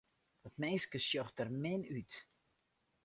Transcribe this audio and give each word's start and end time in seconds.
Dat 0.43 0.55
minske 0.63 0.99
sjocht 1.07 1.37
der 1.37 1.49
min 1.61 1.83
út. 1.97 2.11